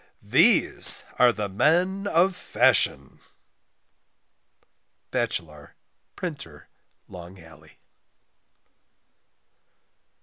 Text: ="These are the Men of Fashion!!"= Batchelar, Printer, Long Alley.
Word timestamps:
="These 0.23 1.03
are 1.19 1.31
the 1.31 1.47
Men 1.47 2.07
of 2.07 2.35
Fashion!!"= 2.35 3.19
Batchelar, 5.11 5.75
Printer, 6.15 6.69
Long 7.07 7.39
Alley. 7.39 7.77